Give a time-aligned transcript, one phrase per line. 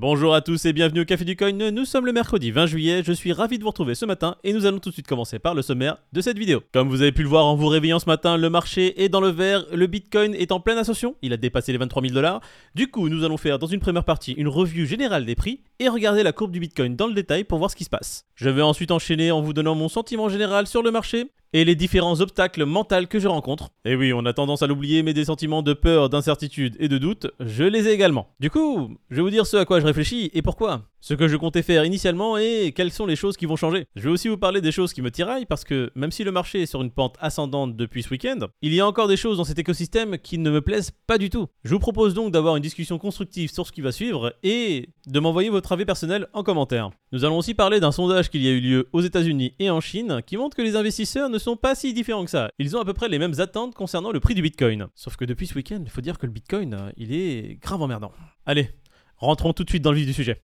[0.00, 1.72] Bonjour à tous et bienvenue au Café du Coin.
[1.72, 3.02] Nous sommes le mercredi 20 juillet.
[3.04, 5.40] Je suis ravi de vous retrouver ce matin et nous allons tout de suite commencer
[5.40, 6.62] par le sommaire de cette vidéo.
[6.72, 9.20] Comme vous avez pu le voir en vous réveillant ce matin, le marché est dans
[9.20, 9.66] le vert.
[9.72, 11.16] Le Bitcoin est en pleine ascension.
[11.20, 12.40] Il a dépassé les 23 000 dollars.
[12.76, 15.88] Du coup, nous allons faire dans une première partie une revue générale des prix et
[15.88, 18.24] regarder la courbe du Bitcoin dans le détail pour voir ce qui se passe.
[18.36, 21.74] Je vais ensuite enchaîner en vous donnant mon sentiment général sur le marché et les
[21.74, 23.70] différents obstacles mentaux que je rencontre.
[23.84, 26.98] Et oui, on a tendance à l'oublier, mais des sentiments de peur, d'incertitude et de
[26.98, 28.28] doute, je les ai également.
[28.40, 30.82] Du coup, je vais vous dire ce à quoi je réfléchis et pourquoi.
[31.00, 33.86] Ce que je comptais faire initialement et quelles sont les choses qui vont changer.
[33.94, 36.32] Je vais aussi vous parler des choses qui me tiraillent parce que même si le
[36.32, 39.36] marché est sur une pente ascendante depuis ce week-end, il y a encore des choses
[39.36, 41.46] dans cet écosystème qui ne me plaisent pas du tout.
[41.64, 45.20] Je vous propose donc d'avoir une discussion constructive sur ce qui va suivre et de
[45.20, 46.90] m'envoyer votre avis personnel en commentaire.
[47.12, 49.80] Nous allons aussi parler d'un sondage qu'il y a eu lieu aux États-Unis et en
[49.80, 52.50] Chine qui montre que les investisseurs ne sont pas si différents que ça.
[52.58, 54.88] Ils ont à peu près les mêmes attentes concernant le prix du Bitcoin.
[54.94, 57.80] Sauf que depuis ce week-end, il faut dire que le Bitcoin, euh, il est grave
[57.80, 58.12] emmerdant.
[58.46, 58.70] Allez,
[59.16, 60.42] rentrons tout de suite dans le vif du sujet.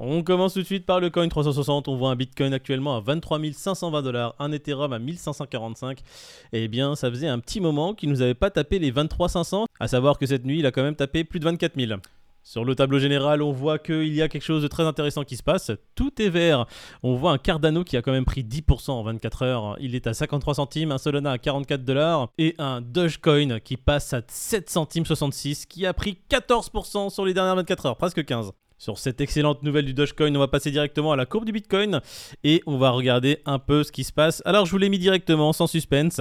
[0.00, 1.88] On commence tout de suite par le coin 360.
[1.88, 5.98] On voit un Bitcoin actuellement à 23 520 dollars, un Ethereum à 1545.
[6.52, 9.66] Eh bien, ça faisait un petit moment qu'il nous avait pas tapé les 23 500.
[9.80, 11.98] À savoir que cette nuit, il a quand même tapé plus de 24 000.
[12.44, 15.36] Sur le tableau général, on voit qu'il y a quelque chose de très intéressant qui
[15.36, 15.72] se passe.
[15.96, 16.66] Tout est vert.
[17.02, 19.76] On voit un Cardano qui a quand même pris 10% en 24 heures.
[19.80, 24.12] Il est à 53 centimes, un Solana à 44 dollars et un Dogecoin qui passe
[24.12, 28.52] à 7 centimes 66 qui a pris 14% sur les dernières 24 heures, presque 15.
[28.80, 32.00] Sur cette excellente nouvelle du Dogecoin, on va passer directement à la courbe du Bitcoin
[32.44, 34.40] et on va regarder un peu ce qui se passe.
[34.44, 36.20] Alors je vous l'ai mis directement, sans suspense.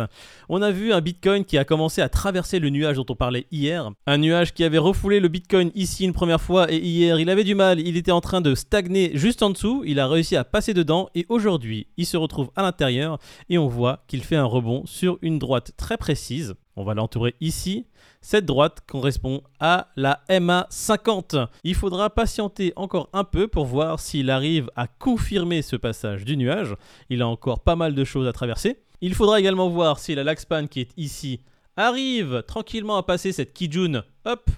[0.50, 3.46] On a vu un Bitcoin qui a commencé à traverser le nuage dont on parlait
[3.52, 3.92] hier.
[4.08, 7.44] Un nuage qui avait refoulé le Bitcoin ici une première fois et hier il avait
[7.44, 10.44] du mal, il était en train de stagner juste en dessous, il a réussi à
[10.44, 13.20] passer dedans et aujourd'hui il se retrouve à l'intérieur
[13.50, 16.56] et on voit qu'il fait un rebond sur une droite très précise.
[16.78, 17.88] On va l'entourer ici.
[18.22, 21.48] Cette droite correspond à la MA50.
[21.64, 26.38] Il faudra patienter encore un peu pour voir s'il arrive à confirmer ce passage du
[26.38, 26.76] nuage.
[27.10, 28.78] Il a encore pas mal de choses à traverser.
[29.02, 31.42] Il faudra également voir si la Laxpan qui est ici
[31.76, 34.50] arrive tranquillement à passer cette Kijun, hop,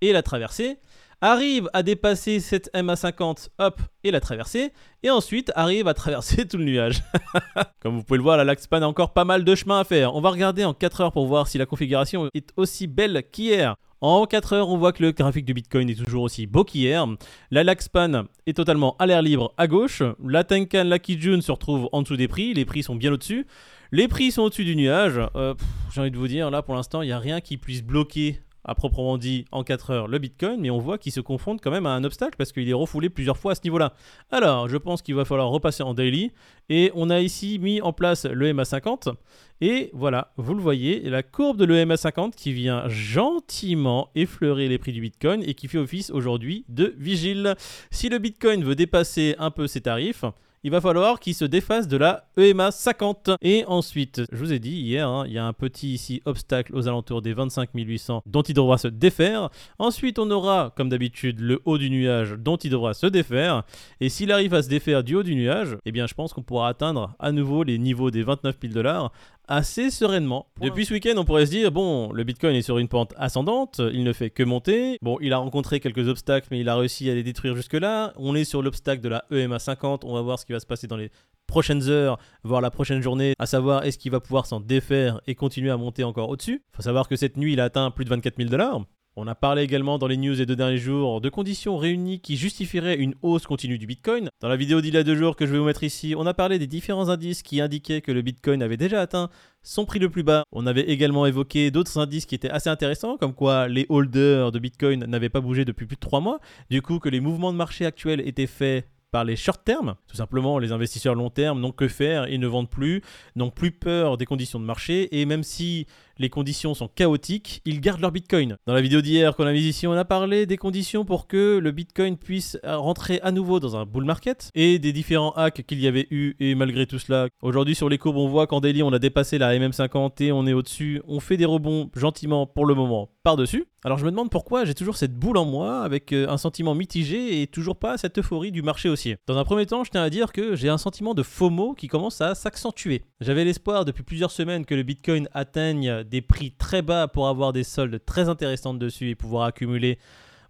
[0.00, 0.78] et la traverser
[1.20, 4.72] arrive à dépasser cette MA50, hop, et la traverser,
[5.02, 7.02] et ensuite arrive à traverser tout le nuage.
[7.80, 10.14] Comme vous pouvez le voir, la Laxpan a encore pas mal de chemin à faire.
[10.14, 13.76] On va regarder en 4 heures pour voir si la configuration est aussi belle qu'hier.
[14.02, 17.06] En 4 heures, on voit que le graphique du Bitcoin est toujours aussi beau qu'hier.
[17.50, 20.02] La Laxpan est totalement à l'air libre à gauche.
[20.22, 22.52] La Tenkan, la Kijun se retrouve en dessous des prix.
[22.52, 23.46] Les prix sont bien au-dessus.
[23.92, 25.20] Les prix sont au-dessus du nuage.
[25.34, 25.54] Euh,
[25.94, 28.40] j'ai envie de vous dire, là pour l'instant, il n'y a rien qui puisse bloquer
[28.66, 31.70] à proprement dit en 4 heures le Bitcoin, mais on voit qu'il se confronte quand
[31.70, 33.94] même à un obstacle parce qu'il est refoulé plusieurs fois à ce niveau-là.
[34.30, 36.32] Alors, je pense qu'il va falloir repasser en daily
[36.68, 39.14] et on a ici mis en place le MA50
[39.60, 44.92] et voilà, vous le voyez, la courbe de l'EMA50 qui vient gentiment effleurer les prix
[44.92, 47.54] du Bitcoin et qui fait office aujourd'hui de vigile.
[47.90, 50.24] Si le Bitcoin veut dépasser un peu ses tarifs,
[50.66, 53.30] il va falloir qu'il se défasse de la EMA 50.
[53.40, 56.74] Et ensuite, je vous ai dit hier, hein, il y a un petit ici obstacle
[56.74, 59.50] aux alentours des 25 800 dont il devra se défaire.
[59.78, 63.62] Ensuite, on aura, comme d'habitude, le haut du nuage dont il devra se défaire.
[64.00, 66.42] Et s'il arrive à se défaire du haut du nuage, eh bien, je pense qu'on
[66.42, 69.12] pourra atteindre à nouveau les niveaux des 29 000 dollars
[69.48, 70.46] assez sereinement.
[70.60, 73.80] Depuis ce week-end, on pourrait se dire, bon, le Bitcoin est sur une pente ascendante,
[73.92, 74.98] il ne fait que monter.
[75.02, 78.12] Bon, il a rencontré quelques obstacles, mais il a réussi à les détruire jusque-là.
[78.16, 80.66] On est sur l'obstacle de la EMA 50, on va voir ce qui va se
[80.66, 81.10] passer dans les
[81.46, 85.34] prochaines heures, voire la prochaine journée, à savoir est-ce qu'il va pouvoir s'en défaire et
[85.34, 86.62] continuer à monter encore au-dessus.
[86.72, 88.80] Il faut savoir que cette nuit, il a atteint plus de 24 000 dollars.
[89.18, 92.36] On a parlé également dans les news des deux derniers jours de conditions réunies qui
[92.36, 94.28] justifieraient une hausse continue du Bitcoin.
[94.42, 96.26] Dans la vidéo d'il y a deux jours que je vais vous mettre ici, on
[96.26, 99.30] a parlé des différents indices qui indiquaient que le Bitcoin avait déjà atteint
[99.62, 100.42] son prix le plus bas.
[100.52, 104.58] On avait également évoqué d'autres indices qui étaient assez intéressants, comme quoi les holders de
[104.58, 106.38] Bitcoin n'avaient pas bougé depuis plus de trois mois,
[106.68, 109.94] du coup que les mouvements de marché actuels étaient faits par les short termes.
[110.08, 113.00] Tout simplement, les investisseurs long terme n'ont que faire et ne vendent plus,
[113.34, 115.18] n'ont plus peur des conditions de marché.
[115.18, 115.86] Et même si
[116.18, 118.56] les conditions sont chaotiques, ils gardent leur Bitcoin.
[118.66, 121.58] Dans la vidéo d'hier qu'on a mise ici, on a parlé des conditions pour que
[121.58, 125.80] le Bitcoin puisse rentrer à nouveau dans un bull market et des différents hacks qu'il
[125.80, 128.82] y avait eu et malgré tout cela, aujourd'hui sur les courbes on voit qu'en daily
[128.82, 132.66] on a dépassé la MM50 et on est au-dessus, on fait des rebonds gentiment pour
[132.66, 133.66] le moment par-dessus.
[133.84, 136.74] Alors je me demande pourquoi j'ai toujours cette boule en moi avec euh, un sentiment
[136.74, 139.16] mitigé et toujours pas cette euphorie du marché haussier.
[139.28, 141.86] Dans un premier temps, je tiens à dire que j'ai un sentiment de FOMO qui
[141.86, 143.02] commence à s'accentuer.
[143.20, 147.52] J'avais l'espoir depuis plusieurs semaines que le Bitcoin atteigne des prix très bas pour avoir
[147.52, 149.98] des soldes très intéressantes dessus et pouvoir accumuler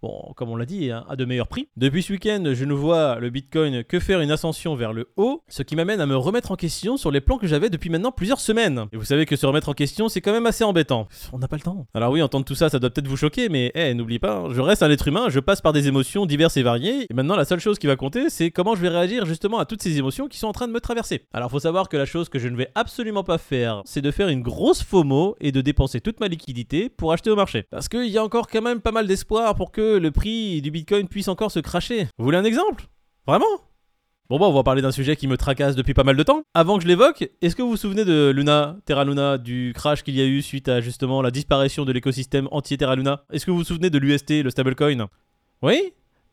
[0.02, 1.68] bon, comme on l'a dit, hein, à de meilleurs prix.
[1.76, 5.42] Depuis ce week-end, je ne vois le Bitcoin que faire une ascension vers le haut,
[5.48, 8.12] ce qui m'amène à me remettre en question sur les plans que j'avais depuis maintenant
[8.12, 8.86] plusieurs semaines.
[8.92, 11.08] Et vous savez que se remettre en question, c'est quand même assez embêtant.
[11.32, 11.86] On n'a pas le temps.
[11.94, 14.60] Alors oui, entendre tout ça, ça doit peut-être vous choquer, mais eh, n'oublie pas, je
[14.60, 17.44] reste un être humain, je passe par des émotions diverses et variées, et maintenant la
[17.44, 20.28] seule chose qui va compter, c'est comment je vais réagir justement à toutes ces émotions
[20.28, 21.26] qui sont en train de me traverser.
[21.32, 24.10] Alors faut savoir que la chose que je ne vais absolument pas faire, c'est de
[24.10, 27.64] faire une grosse FOMO et de dépenser toute ma liquidité pour acheter au marché.
[27.70, 30.70] Parce qu'il y a encore quand même pas mal d'espoir pour que le prix du
[30.70, 32.08] Bitcoin puisse encore se cracher.
[32.18, 32.86] Vous voulez un exemple?
[33.26, 33.46] Vraiment?
[34.28, 36.42] Bon bah on va parler d'un sujet qui me tracasse depuis pas mal de temps.
[36.52, 40.02] Avant que je l'évoque, est-ce que vous vous souvenez de Luna, Terra Luna, du crash
[40.02, 43.22] qu'il y a eu suite à justement la disparition de l'écosystème entier Terra Luna?
[43.32, 45.06] Est-ce que vous vous souvenez de l'UST, le stablecoin?
[45.62, 45.92] Oui?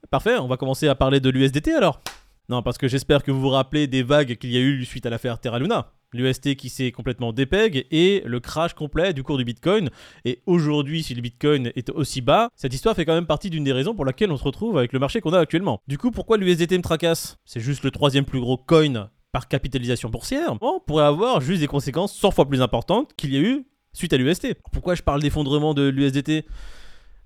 [0.10, 2.02] Parfait, on va commencer à parler de l'USDT alors.
[2.50, 5.06] Non, parce que j'espère que vous vous rappelez des vagues qu'il y a eu suite
[5.06, 9.38] à l'affaire Terra Luna l'UST qui s'est complètement dépeg et le crash complet du cours
[9.38, 9.90] du Bitcoin.
[10.26, 13.64] Et aujourd'hui, si le Bitcoin est aussi bas, cette histoire fait quand même partie d'une
[13.64, 15.82] des raisons pour laquelle on se retrouve avec le marché qu'on a actuellement.
[15.88, 17.38] Du coup, pourquoi l'USDT me tracasse?
[17.46, 20.56] C'est juste le troisième plus gros coin par capitalisation boursière.
[20.62, 24.14] On pourrait avoir juste des conséquences 100 fois plus importantes qu'il y a eu suite
[24.14, 24.56] à l'UST.
[24.72, 26.46] Pourquoi je parle d'effondrement de l'USDT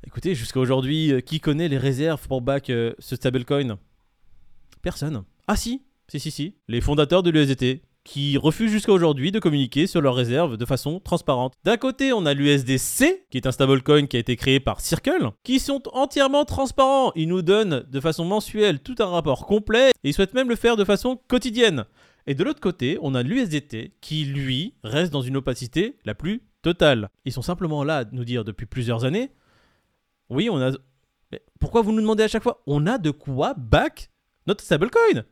[0.06, 3.78] Écoutez, jusqu'à aujourd'hui, euh, qui connaît les réserves pour back euh, ce stablecoin?
[4.82, 5.24] Personne.
[5.48, 6.56] Ah si, si, si, si.
[6.68, 11.02] Les fondateurs de l'USDT, qui refusent jusqu'à aujourd'hui de communiquer sur leurs réserves de façon
[11.02, 11.54] transparente.
[11.66, 15.32] D'un côté, on a l'USDC, qui est un stablecoin qui a été créé par Circle,
[15.44, 17.12] qui sont entièrement transparents.
[17.16, 20.56] Ils nous donnent de façon mensuelle tout un rapport complet et ils souhaitent même le
[20.56, 21.84] faire de façon quotidienne.
[22.28, 26.44] Et de l'autre côté, on a l'USDT qui, lui, reste dans une opacité la plus
[26.62, 27.10] totale.
[27.26, 29.32] Ils sont simplement là à nous dire depuis plusieurs années
[30.30, 30.72] oui, on a.
[31.32, 32.62] Mais pourquoi vous nous demandez à chaque fois?
[32.68, 34.10] On a de quoi back
[34.46, 35.24] notre stablecoin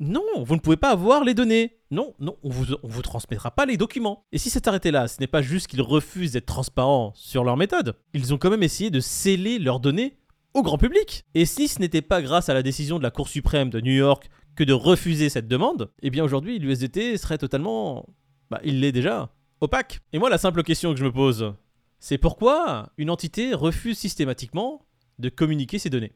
[0.00, 1.76] non, vous ne pouvez pas avoir les données.
[1.90, 4.24] Non, non, on vous, vous transmettra pas les documents.
[4.32, 7.58] Et si c'est arrêté là, ce n'est pas juste qu'ils refusent d'être transparents sur leur
[7.58, 7.94] méthode.
[8.14, 10.16] Ils ont quand même essayé de sceller leurs données
[10.54, 11.26] au grand public.
[11.34, 13.92] Et si ce n'était pas grâce à la décision de la Cour suprême de New
[13.92, 18.06] York que de refuser cette demande, eh bien aujourd'hui l'USDT serait totalement...
[18.50, 20.00] Bah il l'est déjà, opaque.
[20.14, 21.52] Et moi la simple question que je me pose,
[21.98, 24.86] c'est pourquoi une entité refuse systématiquement
[25.18, 26.14] de communiquer ses données?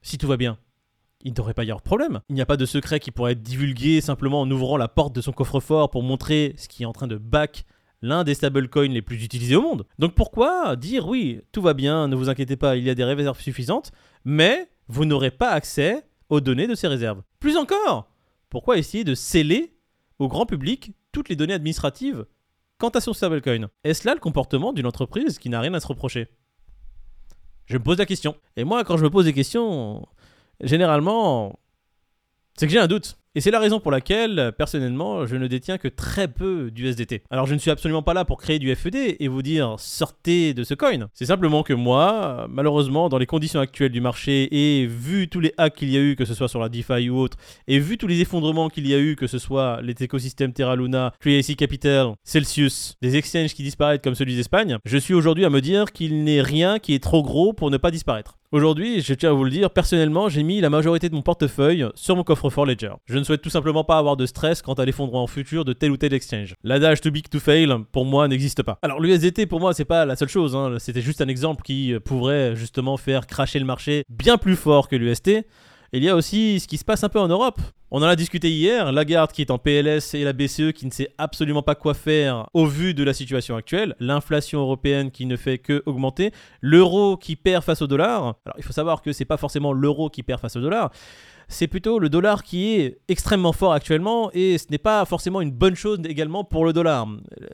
[0.00, 0.58] Si tout va bien
[1.22, 2.20] il ne devrait pas y avoir de problème.
[2.28, 5.14] Il n'y a pas de secret qui pourrait être divulgué simplement en ouvrant la porte
[5.14, 7.64] de son coffre-fort pour montrer ce qui est en train de back
[8.02, 9.86] l'un des stablecoins les plus utilisés au monde.
[9.98, 13.04] Donc pourquoi dire oui, tout va bien, ne vous inquiétez pas, il y a des
[13.04, 13.92] réserves suffisantes,
[14.24, 18.10] mais vous n'aurez pas accès aux données de ces réserves Plus encore,
[18.48, 19.76] pourquoi essayer de sceller
[20.18, 22.24] au grand public toutes les données administratives
[22.78, 23.68] quant à son stablecoin?
[23.84, 26.28] Est-ce là le comportement d'une entreprise qui n'a rien à se reprocher?
[27.66, 28.34] Je me pose la question.
[28.56, 30.04] Et moi, quand je me pose des questions,
[30.62, 31.58] généralement,
[32.56, 33.16] c'est que j'ai un doute.
[33.36, 37.22] Et c'est la raison pour laquelle, personnellement, je ne détiens que très peu d'USDT.
[37.30, 40.52] Alors je ne suis absolument pas là pour créer du FED et vous dire sortez
[40.52, 41.08] de ce coin.
[41.14, 45.54] C'est simplement que moi, malheureusement, dans les conditions actuelles du marché et vu tous les
[45.58, 47.36] hacks qu'il y a eu, que ce soit sur la DeFi ou autre,
[47.68, 50.74] et vu tous les effondrements qu'il y a eu, que ce soit les écosystèmes Terra
[50.74, 55.50] Luna, Creacy Capital, Celsius, des exchanges qui disparaissent comme celui d'Espagne, je suis aujourd'hui à
[55.50, 58.39] me dire qu'il n'est rien qui est trop gros pour ne pas disparaître.
[58.52, 61.86] Aujourd'hui, je tiens à vous le dire, personnellement, j'ai mis la majorité de mon portefeuille
[61.94, 62.94] sur mon coffre-fort Ledger.
[63.06, 65.92] Je ne souhaite tout simplement pas avoir de stress quant à l'effondrement futur de tel
[65.92, 66.54] ou tel exchange.
[66.64, 68.80] L'adage too big to fail, pour moi, n'existe pas.
[68.82, 70.74] Alors l'USDT, pour moi, c'est pas la seule chose, hein.
[70.80, 74.96] c'était juste un exemple qui pourrait justement faire cracher le marché bien plus fort que
[74.96, 75.30] l'UST.
[75.92, 77.60] Il y a aussi ce qui se passe un peu en Europe.
[77.92, 80.92] On en a discuté hier, Lagarde qui est en PLS et la BCE qui ne
[80.92, 85.34] sait absolument pas quoi faire au vu de la situation actuelle, l'inflation européenne qui ne
[85.34, 88.36] fait que augmenter, l'euro qui perd face au dollar.
[88.46, 90.92] Alors il faut savoir que c'est pas forcément l'euro qui perd face au dollar,
[91.48, 95.50] c'est plutôt le dollar qui est extrêmement fort actuellement et ce n'est pas forcément une
[95.50, 97.08] bonne chose également pour le dollar.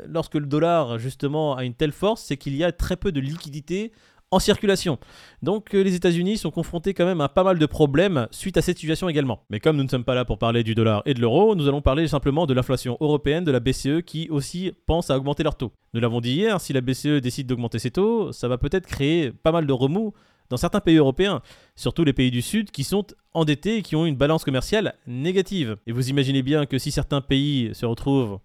[0.07, 3.21] Lorsque le dollar justement a une telle force, c'est qu'il y a très peu de
[3.21, 3.91] liquidité
[4.31, 4.99] en circulation.
[5.43, 8.63] Donc euh, les États-Unis sont confrontés quand même à pas mal de problèmes suite à
[8.63, 9.45] cette situation également.
[9.51, 11.69] Mais comme nous ne sommes pas là pour parler du dollar et de l'euro, nous
[11.69, 15.57] allons parler simplement de l'inflation européenne de la BCE qui aussi pense à augmenter leurs
[15.57, 15.73] taux.
[15.95, 19.31] Nous l'avons dit hier, si la BCE décide d'augmenter ses taux, ça va peut-être créer
[19.31, 20.13] pas mal de remous
[20.49, 21.43] dans certains pays européens,
[21.75, 25.77] surtout les pays du Sud qui sont endettés et qui ont une balance commerciale négative.
[25.87, 28.39] Et vous imaginez bien que si certains pays se retrouvent,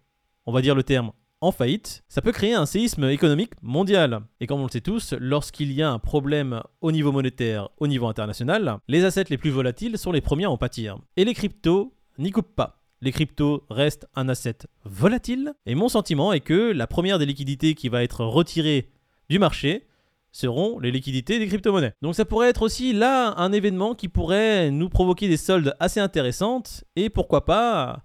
[0.46, 1.12] on va dire le terme,
[1.42, 4.22] en faillite, ça peut créer un séisme économique mondial.
[4.40, 7.88] Et comme on le sait tous, lorsqu'il y a un problème au niveau monétaire, au
[7.88, 10.98] niveau international, les assets les plus volatiles sont les premiers à en pâtir.
[11.18, 12.84] Et les cryptos n'y coupent pas.
[13.02, 15.54] Les cryptos restent un asset volatile.
[15.66, 18.92] Et mon sentiment est que la première des liquidités qui va être retirée
[19.30, 19.88] du marché
[20.32, 21.94] seront les liquidités des crypto-monnaies.
[22.02, 26.00] Donc ça pourrait être aussi là un événement qui pourrait nous provoquer des soldes assez
[26.00, 28.04] intéressantes et pourquoi pas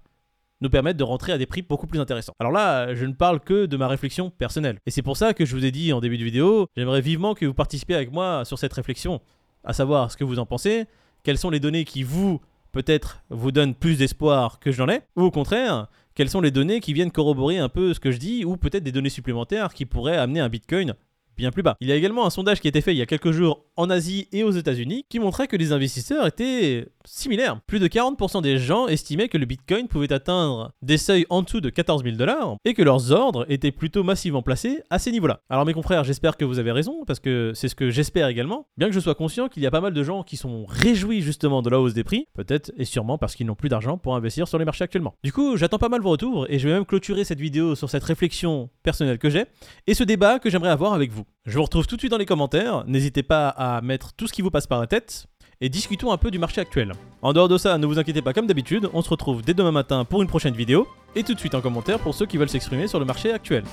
[0.61, 2.33] nous permettent de rentrer à des prix beaucoup plus intéressants.
[2.39, 4.79] Alors là, je ne parle que de ma réflexion personnelle.
[4.85, 7.33] Et c'est pour ça que je vous ai dit en début de vidéo, j'aimerais vivement
[7.33, 9.21] que vous participiez avec moi sur cette réflexion,
[9.63, 10.85] à savoir ce que vous en pensez,
[11.23, 15.01] quelles sont les données qui vous, peut-être, vous donnent plus d'espoir que je n'en ai,
[15.15, 18.17] ou au contraire, quelles sont les données qui viennent corroborer un peu ce que je
[18.17, 20.95] dis, ou peut-être des données supplémentaires qui pourraient amener un Bitcoin
[21.37, 21.77] bien plus bas.
[21.79, 23.65] Il y a également un sondage qui a été fait il y a quelques jours
[23.75, 27.59] en Asie et aux États-Unis qui montrait que les investisseurs étaient similaires.
[27.65, 31.61] Plus de 40% des gens estimaient que le Bitcoin pouvait atteindre des seuils en dessous
[31.61, 35.39] de 14 000 dollars et que leurs ordres étaient plutôt massivement placés à ces niveaux-là.
[35.49, 38.67] Alors mes confrères, j'espère que vous avez raison parce que c'est ce que j'espère également,
[38.77, 41.21] bien que je sois conscient qu'il y a pas mal de gens qui sont réjouis
[41.21, 44.15] justement de la hausse des prix, peut-être et sûrement parce qu'ils n'ont plus d'argent pour
[44.15, 45.13] investir sur les marchés actuellement.
[45.23, 47.89] Du coup, j'attends pas mal vos retours et je vais même clôturer cette vidéo sur
[47.89, 49.45] cette réflexion personnelle que j'ai
[49.87, 51.23] et ce débat que j'aimerais avoir avec vous.
[51.45, 52.83] Je vous retrouve tout de suite dans les commentaires.
[52.87, 55.27] N'hésitez pas à mettre tout ce qui vous passe par la tête
[55.61, 56.93] et discutons un peu du marché actuel.
[57.21, 59.71] En dehors de ça, ne vous inquiétez pas comme d'habitude, on se retrouve dès demain
[59.71, 62.49] matin pour une prochaine vidéo et tout de suite en commentaire pour ceux qui veulent
[62.49, 63.63] s'exprimer sur le marché actuel.